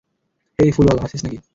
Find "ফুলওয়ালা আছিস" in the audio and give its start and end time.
0.71-1.21